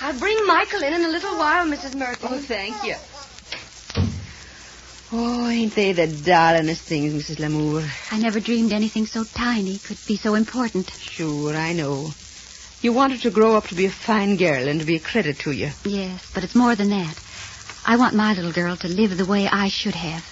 I'll 0.00 0.18
bring 0.18 0.46
Michael 0.46 0.82
in 0.82 0.94
in 0.94 1.04
a 1.04 1.08
little 1.08 1.36
while, 1.38 1.66
Mrs. 1.66 1.94
Murphy. 1.94 2.26
Oh, 2.28 2.38
thank 2.38 2.84
you. 2.84 2.96
Oh, 5.14 5.48
ain't 5.48 5.74
they 5.74 5.92
the 5.92 6.06
darlingest 6.06 6.82
things, 6.82 7.12
Mrs. 7.12 7.38
Lamour? 7.38 7.86
I 8.10 8.18
never 8.18 8.40
dreamed 8.40 8.72
anything 8.72 9.06
so 9.06 9.24
tiny 9.24 9.78
could 9.78 9.98
be 10.06 10.16
so 10.16 10.34
important. 10.34 10.90
Sure, 10.90 11.54
I 11.54 11.72
know. 11.72 12.14
You 12.80 12.92
want 12.92 13.12
her 13.12 13.18
to 13.20 13.30
grow 13.30 13.54
up 13.54 13.68
to 13.68 13.74
be 13.74 13.86
a 13.86 13.90
fine 13.90 14.36
girl 14.36 14.66
and 14.68 14.80
to 14.80 14.86
be 14.86 14.96
a 14.96 15.00
credit 15.00 15.38
to 15.40 15.52
you. 15.52 15.70
Yes, 15.84 16.30
but 16.34 16.44
it's 16.44 16.54
more 16.54 16.74
than 16.74 16.90
that. 16.90 17.16
I 17.84 17.96
want 17.96 18.14
my 18.14 18.32
little 18.32 18.52
girl 18.52 18.76
to 18.76 18.88
live 18.88 19.16
the 19.16 19.26
way 19.26 19.46
I 19.46 19.68
should 19.68 19.94
have. 19.94 20.24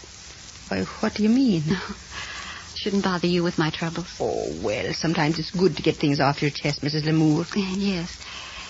Why, 0.69 0.85
what 1.01 1.15
do 1.15 1.23
you 1.23 1.29
mean? 1.29 1.63
Shouldn't 2.81 3.05
bother 3.05 3.27
you 3.27 3.43
with 3.43 3.59
my 3.59 3.69
troubles. 3.69 4.09
Oh, 4.19 4.51
well, 4.63 4.95
sometimes 4.95 5.39
it's 5.39 5.51
good 5.51 5.77
to 5.77 5.83
get 5.83 5.97
things 5.97 6.19
off 6.19 6.41
your 6.41 6.51
chest, 6.51 6.81
Mrs. 6.81 7.05
Lamour. 7.05 7.47
Yes. 7.77 8.19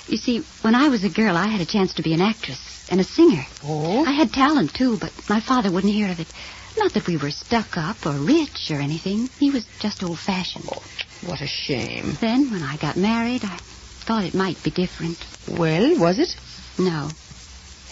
You 0.09 0.17
see, 0.17 0.41
when 0.63 0.75
I 0.75 0.89
was 0.89 1.05
a 1.05 1.09
girl, 1.09 1.37
I 1.37 1.47
had 1.47 1.61
a 1.61 1.65
chance 1.65 1.95
to 1.95 2.03
be 2.03 2.13
an 2.13 2.21
actress 2.21 2.89
and 2.91 3.01
a 3.01 3.05
singer. 3.05 3.45
Oh? 3.63 4.05
I 4.05 4.11
had 4.11 4.33
talent, 4.33 4.75
too, 4.75 4.99
but 4.99 5.13
my 5.29 5.39
father 5.39 5.71
wouldn't 5.71 5.93
hear 5.93 6.11
of 6.11 6.19
it. 6.19 6.27
Not 6.77 6.93
that 6.95 7.07
we 7.07 7.19
were 7.19 7.31
stuck 7.31 7.77
up 7.77 8.05
or 8.05 8.15
rich 8.15 8.73
or 8.73 8.81
anything. 8.81 9.29
He 9.39 9.53
was 9.53 9.65
just 9.79 10.03
old-fashioned. 10.03 10.65
Oh, 10.73 10.83
what 11.25 11.41
a 11.41 11.47
shame. 11.47 12.17
Then, 12.21 12.51
when 12.51 12.65
I 12.65 12.79
got 12.79 12.97
married, 12.97 13.45
I 13.45 13.59
thought 13.59 14.25
it 14.25 14.35
might 14.35 14.61
be 14.65 14.73
different. 14.73 15.25
Well, 15.49 15.97
was 16.01 16.19
it? 16.19 16.35
No. 16.81 17.11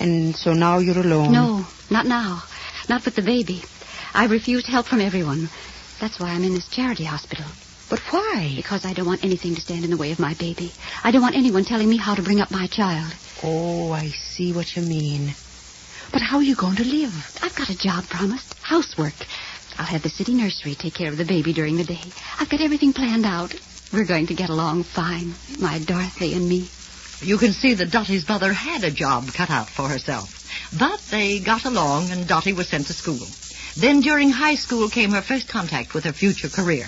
And 0.01 0.35
so 0.35 0.53
now 0.53 0.79
you're 0.79 0.99
alone? 0.99 1.31
No, 1.31 1.65
not 1.91 2.07
now. 2.07 2.43
Not 2.89 3.05
with 3.05 3.15
the 3.15 3.23
baby. 3.23 3.63
I 4.15 4.27
refused 4.27 4.67
help 4.67 4.87
from 4.87 5.01
everyone. 5.01 5.49
That's 6.01 6.21
why 6.21 6.31
I'm 6.31 6.45
in 6.45 6.55
this 6.55 6.69
charity 6.69 7.05
hospital. 7.05 7.45
But 7.91 8.01
why? 8.11 8.53
Because 8.55 8.85
I 8.85 8.93
don't 8.93 9.07
want 9.07 9.25
anything 9.25 9.55
to 9.55 9.61
stand 9.61 9.85
in 9.85 9.91
the 9.91 9.97
way 9.97 10.13
of 10.13 10.19
my 10.19 10.35
baby. 10.35 10.73
I 11.03 11.11
don't 11.11 11.23
want 11.23 11.37
anyone 11.37 11.65
telling 11.65 11.89
me 11.89 11.97
how 11.97 12.15
to 12.15 12.23
bring 12.23 12.41
up 12.41 12.51
my 12.51 12.67
child. 12.67 13.15
Oh, 13.43 13.93
I 13.93 14.09
see 14.09 14.53
what 14.53 14.77
you 14.77 14.83
mean. 14.83 15.35
But 16.13 16.23
how 16.23 16.37
are 16.37 16.43
you 16.43 16.55
going 16.55 16.77
to 16.77 16.85
live? 16.85 17.39
I've 17.43 17.57
got 17.57 17.71
a 17.71 17.79
job 17.79 18.05
promised. 18.05 18.55
Housework. 18.63 19.15
I'll 19.79 19.87
have 19.87 20.03
the 20.03 20.09
city 20.09 20.35
nursery 20.35 20.75
take 20.75 20.95
care 20.95 21.09
of 21.09 21.19
the 21.19 21.25
baby 21.25 21.53
during 21.53 21.77
the 21.77 21.85
day. 21.85 22.13
I've 22.39 22.49
got 22.49 22.61
everything 22.61 22.93
planned 22.93 23.27
out. 23.27 23.55
We're 23.93 24.05
going 24.05 24.27
to 24.27 24.35
get 24.35 24.51
along 24.51 24.83
fine, 24.85 25.35
my 25.59 25.79
Dorothy 25.79 26.35
and 26.35 26.49
me. 26.49 26.69
You 27.21 27.39
can 27.39 27.53
see 27.53 27.75
that 27.75 27.91
Dottie's 27.91 28.29
mother 28.29 28.53
had 28.53 28.85
a 28.85 28.91
job 28.91 29.33
cut 29.33 29.51
out 29.51 29.69
for 29.69 29.89
herself. 29.89 30.29
But 30.79 31.01
they 31.11 31.41
got 31.41 31.65
along, 31.65 32.11
and 32.11 32.29
Dottie 32.29 32.53
was 32.53 32.69
sent 32.69 32.87
to 32.89 32.93
school. 32.93 33.27
Then 33.77 34.01
during 34.01 34.31
high 34.31 34.55
school 34.55 34.89
came 34.89 35.13
her 35.13 35.23
first 35.23 35.49
contact 35.49 35.95
with 35.95 36.05
her 36.05 36.13
future 36.13 36.49
career. 36.49 36.87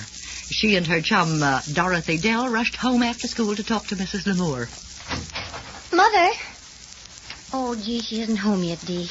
She 0.51 0.77
and 0.77 0.87
her 0.87 1.01
chum, 1.01 1.43
uh, 1.43 1.63
Dorothy 1.73 2.19
Dell, 2.19 2.49
rushed 2.49 2.77
home 2.77 3.03
after 3.03 3.29
school 3.29 3.55
to 3.55 3.63
talk 3.63 3.87
to 3.89 3.97
Mrs. 3.97 4.27
Lamour. 4.27 4.69
Mother. 5.93 6.31
Oh, 7.53 7.75
gee, 7.75 8.01
she 8.01 8.21
isn't 8.21 8.37
home 8.37 8.63
yet, 8.63 8.81
Dee. 8.85 9.09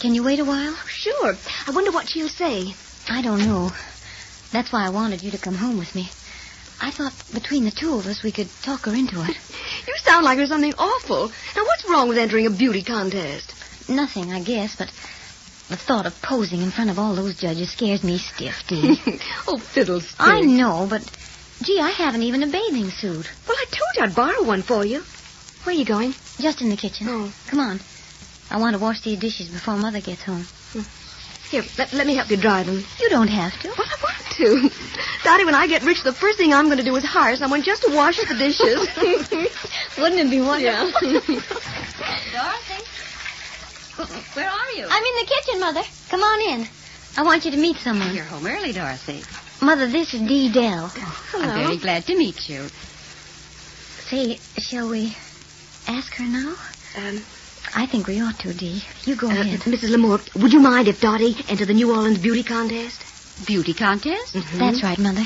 Can 0.00 0.14
you 0.14 0.22
wait 0.22 0.40
a 0.40 0.44
while? 0.44 0.74
Sure. 0.86 1.36
I 1.66 1.70
wonder 1.70 1.92
what 1.92 2.08
she'll 2.08 2.28
say. 2.28 2.74
I 3.08 3.22
don't 3.22 3.46
know. 3.46 3.70
That's 4.52 4.72
why 4.72 4.86
I 4.86 4.90
wanted 4.90 5.22
you 5.22 5.30
to 5.30 5.38
come 5.38 5.54
home 5.54 5.78
with 5.78 5.94
me. 5.94 6.10
I 6.80 6.90
thought 6.90 7.12
between 7.32 7.64
the 7.64 7.70
two 7.70 7.94
of 7.94 8.06
us 8.06 8.22
we 8.22 8.32
could 8.32 8.48
talk 8.62 8.86
her 8.86 8.94
into 8.94 9.22
it. 9.22 9.36
You 9.86 9.94
sound 9.96 10.24
like 10.24 10.36
there's 10.36 10.50
something 10.50 10.74
awful. 10.78 11.28
Now, 11.56 11.64
what's 11.64 11.88
wrong 11.88 12.08
with 12.08 12.18
entering 12.18 12.46
a 12.46 12.50
beauty 12.50 12.84
contest? 12.84 13.52
Nothing, 13.88 14.32
I 14.32 14.40
guess, 14.40 14.76
but 14.76 14.92
the 15.72 15.78
thought 15.78 16.06
of 16.06 16.20
posing 16.22 16.60
in 16.60 16.70
front 16.70 16.90
of 16.90 16.98
all 16.98 17.14
those 17.14 17.34
judges 17.34 17.72
scares 17.72 18.04
me 18.04 18.18
stiff, 18.18 18.66
Dee. 18.68 19.00
oh, 19.48 19.58
fiddlesticks. 19.58 20.14
I 20.18 20.40
know, 20.40 20.86
but 20.88 21.02
gee, 21.62 21.80
I 21.80 21.90
haven't 21.90 22.22
even 22.22 22.42
a 22.42 22.46
bathing 22.46 22.90
suit. 22.90 23.30
Well, 23.48 23.56
I 23.58 23.64
told 23.70 23.90
you 23.96 24.02
I'd 24.02 24.14
borrow 24.14 24.44
one 24.44 24.62
for 24.62 24.84
you. 24.84 25.02
Where 25.64 25.74
are 25.74 25.78
you 25.78 25.84
going? 25.84 26.14
Just 26.38 26.60
in 26.60 26.68
the 26.68 26.76
kitchen. 26.76 27.06
Oh. 27.08 27.32
Come 27.48 27.60
on. 27.60 27.80
I 28.50 28.58
want 28.58 28.76
to 28.76 28.82
wash 28.82 29.00
these 29.00 29.18
dishes 29.18 29.48
before 29.48 29.76
Mother 29.76 30.00
gets 30.00 30.22
home. 30.22 30.44
Hmm. 30.72 30.82
Here, 31.50 31.64
let, 31.78 31.92
let 31.92 32.06
me 32.06 32.14
help 32.14 32.30
you 32.30 32.36
dry 32.36 32.62
them. 32.64 32.84
You 33.00 33.08
don't 33.08 33.28
have 33.28 33.58
to. 33.60 33.68
Well, 33.68 33.86
I 33.86 33.96
want 34.02 34.22
to. 34.36 34.70
Dottie, 35.24 35.44
when 35.44 35.54
I 35.54 35.66
get 35.66 35.84
rich, 35.84 36.02
the 36.02 36.12
first 36.12 36.36
thing 36.36 36.52
I'm 36.52 36.66
going 36.66 36.78
to 36.78 36.84
do 36.84 36.94
is 36.96 37.04
hire 37.04 37.36
someone 37.36 37.62
just 37.62 37.82
to 37.82 37.94
wash 37.94 38.18
the 38.18 38.34
dishes. 38.34 38.88
Wouldn't 39.98 40.20
it 40.20 40.30
be 40.30 40.40
wonderful? 40.40 41.00
Dorothy? 42.32 42.91
Where 44.34 44.48
are 44.48 44.70
you? 44.72 44.86
I'm 44.88 45.04
in 45.04 45.14
the 45.20 45.26
kitchen, 45.26 45.60
Mother. 45.60 45.82
Come 46.08 46.20
on 46.20 46.60
in. 46.60 46.68
I 47.16 47.22
want 47.22 47.44
you 47.44 47.50
to 47.50 47.58
meet 47.58 47.76
someone. 47.76 48.14
You're 48.14 48.24
home 48.24 48.46
early, 48.46 48.72
Dorothy. 48.72 49.22
Mother, 49.64 49.86
this 49.86 50.14
is 50.14 50.22
Dee 50.22 50.50
Dell. 50.50 50.90
I'm 51.34 51.54
very 51.54 51.76
glad 51.76 52.06
to 52.06 52.16
meet 52.16 52.48
you. 52.48 52.62
Say, 54.08 54.38
shall 54.58 54.88
we 54.88 55.14
ask 55.86 56.14
her 56.14 56.24
now? 56.24 56.54
Um, 56.96 57.22
I 57.74 57.86
think 57.86 58.06
we 58.06 58.20
ought 58.20 58.38
to, 58.40 58.54
Dee. 58.54 58.82
You 59.04 59.14
go 59.14 59.28
uh, 59.28 59.32
ahead. 59.32 59.60
Mrs. 59.60 59.90
Lamour, 59.90 60.20
would 60.40 60.52
you 60.52 60.60
mind 60.60 60.88
if 60.88 61.00
Dottie 61.00 61.36
entered 61.48 61.68
the 61.68 61.74
New 61.74 61.94
Orleans 61.94 62.18
beauty 62.18 62.42
contest? 62.42 63.04
Beauty 63.46 63.74
contest? 63.74 64.36
That's 64.58 64.82
right, 64.82 64.98
Mother. 64.98 65.24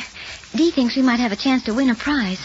Dee 0.54 0.72
thinks 0.72 0.96
we 0.96 1.02
might 1.02 1.20
have 1.20 1.32
a 1.32 1.36
chance 1.36 1.64
to 1.64 1.74
win 1.74 1.90
a 1.90 1.94
prize. 1.94 2.40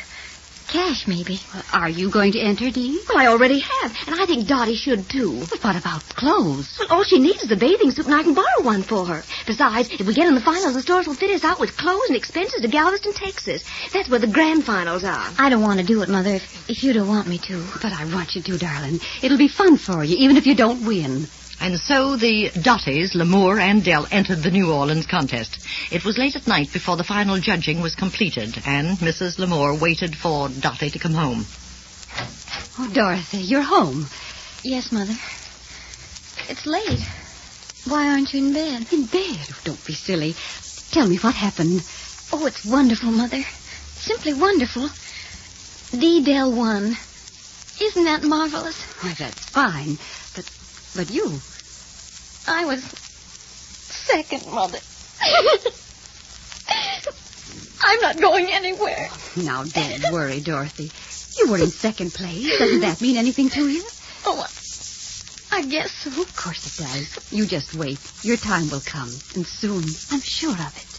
Cash, 0.71 1.05
maybe. 1.05 1.37
Are 1.73 1.89
you 1.89 2.09
going 2.09 2.31
to 2.31 2.39
enter, 2.39 2.71
Dee? 2.71 3.03
Well, 3.09 3.17
I 3.17 3.27
already 3.27 3.59
have, 3.59 3.93
and 4.07 4.15
I 4.15 4.25
think 4.25 4.47
Dottie 4.47 4.75
should 4.75 5.09
too. 5.09 5.43
But 5.49 5.61
what 5.61 5.75
about 5.75 6.01
clothes? 6.15 6.77
Well, 6.79 6.87
all 6.89 7.03
she 7.03 7.19
needs 7.19 7.43
is 7.43 7.51
a 7.51 7.57
bathing 7.57 7.91
suit, 7.91 8.05
and 8.05 8.15
I 8.15 8.23
can 8.23 8.33
borrow 8.33 8.61
one 8.61 8.81
for 8.81 9.05
her. 9.05 9.25
Besides, 9.45 9.89
if 9.91 10.07
we 10.07 10.13
get 10.13 10.27
in 10.27 10.33
the 10.33 10.39
finals, 10.39 10.73
the 10.73 10.81
stores 10.81 11.07
will 11.07 11.13
fit 11.13 11.29
us 11.31 11.43
out 11.43 11.59
with 11.59 11.75
clothes 11.75 12.07
and 12.07 12.15
expenses 12.15 12.61
to 12.61 12.69
Galveston, 12.69 13.11
Texas. 13.11 13.65
That's 13.91 14.07
where 14.07 14.19
the 14.19 14.27
grand 14.27 14.63
finals 14.63 15.03
are. 15.03 15.27
I 15.37 15.49
don't 15.49 15.61
want 15.61 15.81
to 15.81 15.85
do 15.85 16.03
it, 16.03 16.09
Mother, 16.09 16.35
if, 16.35 16.69
if 16.69 16.83
you 16.83 16.93
don't 16.93 17.09
want 17.09 17.27
me 17.27 17.37
to. 17.39 17.65
But 17.81 17.91
I 17.91 18.05
want 18.05 18.35
you 18.35 18.41
to, 18.41 18.57
darling. 18.57 19.01
It'll 19.21 19.37
be 19.37 19.49
fun 19.49 19.75
for 19.75 20.05
you, 20.05 20.15
even 20.19 20.37
if 20.37 20.47
you 20.47 20.55
don't 20.55 20.85
win. 20.85 21.27
And 21.61 21.79
so 21.79 22.15
the 22.15 22.49
Dotties, 22.59 23.13
Lamour, 23.13 23.59
and 23.61 23.83
Dell 23.83 24.07
entered 24.09 24.41
the 24.41 24.49
New 24.49 24.73
Orleans 24.73 25.05
contest. 25.05 25.59
It 25.91 26.03
was 26.03 26.17
late 26.17 26.35
at 26.35 26.47
night 26.47 26.73
before 26.73 26.97
the 26.97 27.03
final 27.03 27.39
judging 27.39 27.81
was 27.81 27.93
completed, 27.93 28.57
and 28.65 28.97
Mrs. 28.97 29.37
Lamour 29.37 29.79
waited 29.79 30.15
for 30.15 30.49
Dottie 30.49 30.89
to 30.89 30.97
come 30.97 31.13
home. 31.13 31.45
Oh, 32.79 32.89
Dorothy, 32.91 33.37
you're 33.37 33.61
home. 33.61 34.07
Yes, 34.63 34.91
Mother. 34.91 35.13
It's 36.49 36.65
late. 36.65 37.05
Why 37.87 38.09
aren't 38.09 38.33
you 38.33 38.43
in 38.43 38.53
bed? 38.53 38.91
In 38.91 39.05
bed. 39.05 39.47
Oh, 39.51 39.59
don't 39.63 39.85
be 39.85 39.93
silly. 39.93 40.35
Tell 40.91 41.07
me 41.07 41.17
what 41.17 41.35
happened. 41.35 41.83
Oh, 42.33 42.47
it's 42.47 42.65
wonderful, 42.65 43.11
Mother. 43.11 43.43
Simply 43.43 44.33
wonderful. 44.33 44.89
Dee 45.97 46.23
Dell 46.23 46.51
won. 46.51 46.97
Isn't 47.79 48.05
that 48.05 48.23
marvelous? 48.23 48.81
Why, 49.03 49.13
that's 49.13 49.45
fine. 49.45 49.99
But, 50.35 50.49
but 50.95 51.11
you. 51.11 51.39
I 52.47 52.65
was 52.65 52.83
second, 53.89 54.45
Mother. 54.47 54.79
I'm 57.83 57.99
not 58.01 58.21
going 58.21 58.47
anywhere. 58.51 59.09
Now, 59.35 59.63
don't 59.63 60.13
worry, 60.13 60.41
Dorothy. 60.41 60.91
You 61.37 61.49
were 61.49 61.57
in 61.59 61.71
second 61.71 62.13
place. 62.13 62.57
Doesn't 62.59 62.81
that 62.81 63.01
mean 63.01 63.17
anything 63.17 63.49
to 63.51 63.67
you? 63.67 63.83
Oh, 64.25 64.45
I 65.51 65.63
guess 65.63 65.91
so. 66.03 66.09
Of 66.21 66.35
course 66.35 66.65
it 66.65 66.75
does. 66.77 67.07
You 67.29 67.45
just 67.45 67.73
wait. 67.73 67.99
Your 68.23 68.37
time 68.37 68.69
will 68.69 68.81
come, 68.81 69.21
and 69.35 69.45
soon. 69.45 69.95
I'm 70.09 70.21
sure 70.23 70.53
of 70.53 70.73
it. 70.75 70.90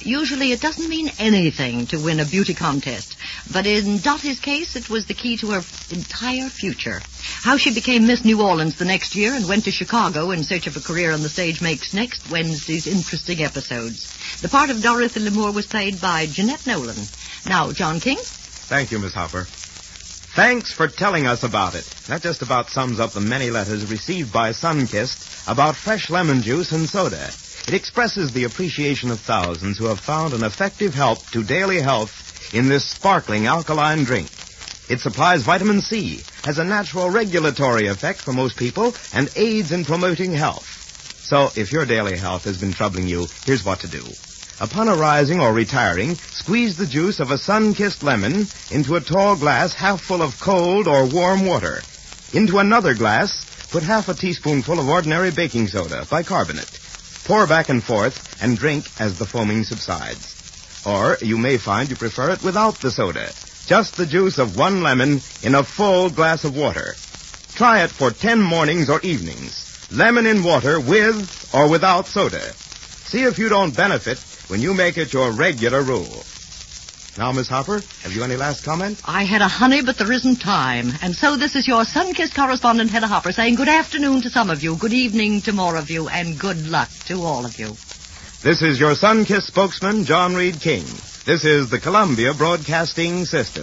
Usually 0.00 0.52
it 0.52 0.60
doesn't 0.60 0.88
mean 0.88 1.10
anything 1.18 1.86
to 1.88 1.98
win 1.98 2.20
a 2.20 2.24
beauty 2.24 2.54
contest, 2.54 3.16
but 3.52 3.66
in 3.66 3.98
Dottie's 3.98 4.38
case 4.38 4.76
it 4.76 4.88
was 4.88 5.06
the 5.06 5.14
key 5.14 5.36
to 5.38 5.50
her 5.50 5.62
entire 5.90 6.48
future. 6.48 7.00
How 7.42 7.56
she 7.56 7.74
became 7.74 8.06
Miss 8.06 8.24
New 8.24 8.40
Orleans 8.40 8.76
the 8.76 8.84
next 8.84 9.14
year 9.16 9.34
and 9.34 9.48
went 9.48 9.64
to 9.64 9.70
Chicago 9.70 10.30
in 10.30 10.44
search 10.44 10.66
of 10.66 10.76
a 10.76 10.80
career 10.80 11.12
on 11.12 11.22
the 11.22 11.28
stage 11.28 11.60
makes 11.60 11.92
next 11.92 12.30
Wednesday's 12.30 12.86
interesting 12.86 13.42
episodes. 13.42 14.06
The 14.40 14.48
part 14.48 14.70
of 14.70 14.82
Dorothy 14.82 15.20
Lamour 15.20 15.52
was 15.52 15.66
played 15.66 16.00
by 16.00 16.26
Jeanette 16.26 16.66
Nolan. 16.66 16.96
Now, 17.46 17.72
John 17.72 17.98
King? 18.00 18.18
Thank 18.18 18.92
you, 18.92 18.98
Miss 18.98 19.14
Hopper. 19.14 19.46
Thanks 20.38 20.72
for 20.72 20.86
telling 20.86 21.26
us 21.26 21.42
about 21.42 21.74
it. 21.74 21.84
That 22.06 22.22
just 22.22 22.42
about 22.42 22.70
sums 22.70 23.00
up 23.00 23.10
the 23.10 23.20
many 23.20 23.50
letters 23.50 23.90
received 23.90 24.32
by 24.32 24.50
Sunkist 24.50 25.50
about 25.50 25.74
fresh 25.74 26.10
lemon 26.10 26.42
juice 26.42 26.70
and 26.70 26.88
soda. 26.88 27.30
It 27.68 27.74
expresses 27.74 28.32
the 28.32 28.44
appreciation 28.44 29.10
of 29.10 29.20
thousands 29.20 29.76
who 29.76 29.84
have 29.88 30.00
found 30.00 30.32
an 30.32 30.42
effective 30.42 30.94
help 30.94 31.28
to 31.32 31.44
daily 31.44 31.82
health 31.82 32.54
in 32.54 32.66
this 32.66 32.82
sparkling 32.82 33.44
alkaline 33.44 34.04
drink. 34.04 34.30
It 34.88 35.00
supplies 35.00 35.42
vitamin 35.42 35.82
C, 35.82 36.22
has 36.44 36.56
a 36.56 36.64
natural 36.64 37.10
regulatory 37.10 37.88
effect 37.88 38.20
for 38.20 38.32
most 38.32 38.56
people, 38.56 38.94
and 39.12 39.28
aids 39.36 39.70
in 39.70 39.84
promoting 39.84 40.32
health. 40.32 40.64
So, 41.20 41.50
if 41.56 41.70
your 41.70 41.84
daily 41.84 42.16
health 42.16 42.44
has 42.44 42.56
been 42.56 42.72
troubling 42.72 43.06
you, 43.06 43.26
here's 43.44 43.66
what 43.66 43.80
to 43.80 43.86
do. 43.86 44.02
Upon 44.62 44.88
arising 44.88 45.38
or 45.38 45.52
retiring, 45.52 46.14
squeeze 46.14 46.78
the 46.78 46.86
juice 46.86 47.20
of 47.20 47.30
a 47.30 47.36
Sunkist 47.36 48.02
lemon 48.02 48.46
into 48.70 48.96
a 48.96 49.02
tall 49.02 49.36
glass 49.36 49.74
half 49.74 50.00
full 50.00 50.22
of 50.22 50.40
cold 50.40 50.88
or 50.88 51.04
warm 51.04 51.44
water. 51.44 51.82
Into 52.32 52.60
another 52.60 52.94
glass, 52.94 53.44
put 53.70 53.82
half 53.82 54.08
a 54.08 54.14
teaspoonful 54.14 54.80
of 54.80 54.88
ordinary 54.88 55.32
baking 55.32 55.68
soda, 55.68 56.06
bicarbonate. 56.08 56.77
Pour 57.28 57.46
back 57.46 57.68
and 57.68 57.84
forth 57.84 58.14
and 58.40 58.56
drink 58.56 58.86
as 58.98 59.18
the 59.18 59.26
foaming 59.26 59.62
subsides. 59.62 60.34
Or 60.86 61.18
you 61.20 61.36
may 61.36 61.58
find 61.58 61.90
you 61.90 61.96
prefer 61.96 62.30
it 62.30 62.42
without 62.42 62.80
the 62.80 62.90
soda. 62.90 63.34
Just 63.66 63.98
the 63.98 64.06
juice 64.06 64.38
of 64.38 64.56
one 64.56 64.82
lemon 64.82 65.20
in 65.42 65.54
a 65.54 65.62
full 65.62 66.08
glass 66.08 66.44
of 66.44 66.56
water. 66.56 66.94
Try 67.54 67.84
it 67.84 67.90
for 67.90 68.12
10 68.12 68.40
mornings 68.40 68.88
or 68.88 69.02
evenings. 69.02 69.52
Lemon 69.90 70.24
in 70.24 70.42
water 70.42 70.80
with 70.80 71.28
or 71.52 71.68
without 71.68 72.08
soda. 72.08 72.54
See 73.04 73.24
if 73.24 73.36
you 73.36 73.50
don't 73.50 73.76
benefit 73.76 74.16
when 74.46 74.62
you 74.62 74.72
make 74.72 74.96
it 74.96 75.12
your 75.12 75.30
regular 75.30 75.82
rule. 75.82 76.24
Now, 77.18 77.32
Miss 77.32 77.48
Hopper, 77.48 77.82
have 78.04 78.12
you 78.12 78.22
any 78.22 78.36
last 78.36 78.64
comment? 78.64 79.00
I 79.04 79.24
had 79.24 79.42
a 79.42 79.48
honey, 79.48 79.82
but 79.82 79.98
there 79.98 80.12
isn't 80.12 80.36
time. 80.36 80.92
And 81.02 81.16
so 81.16 81.36
this 81.36 81.56
is 81.56 81.66
your 81.66 81.82
Sunkist 81.82 82.32
correspondent, 82.32 82.92
Hedda 82.92 83.08
Hopper, 83.08 83.32
saying 83.32 83.56
good 83.56 83.68
afternoon 83.68 84.22
to 84.22 84.30
some 84.30 84.50
of 84.50 84.62
you, 84.62 84.76
good 84.76 84.92
evening 84.92 85.42
to 85.42 85.52
more 85.52 85.74
of 85.74 85.90
you, 85.90 86.08
and 86.08 86.38
good 86.38 86.68
luck 86.68 86.88
to 87.08 87.14
all 87.22 87.44
of 87.44 87.58
you. 87.58 87.74
This 88.44 88.62
is 88.62 88.78
your 88.78 88.94
Sunkist 88.94 89.48
spokesman, 89.48 90.04
John 90.04 90.36
Reed 90.36 90.60
King. 90.60 90.84
This 91.26 91.44
is 91.44 91.68
the 91.68 91.80
Columbia 91.80 92.34
Broadcasting 92.38 93.24
System. 93.24 93.56